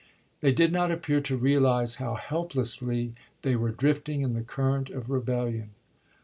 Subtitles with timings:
[0.39, 3.13] They did not appear to realize how helplessly
[3.43, 5.75] they were drifting in the current of rebellion.